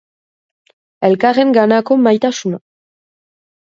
Elkarrenganako 1.09 2.01
maitasuna. 2.09 2.65